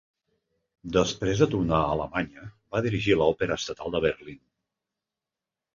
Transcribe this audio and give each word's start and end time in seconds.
Després 0.95 1.43
de 1.43 1.47
tornar 1.51 1.81
a 1.83 1.91
Alemanya, 1.97 2.47
va 2.77 2.83
dirigir 2.89 3.19
l'Òpera 3.21 3.61
estatal 3.63 3.99
de 3.99 4.05
Berlín. 4.09 4.45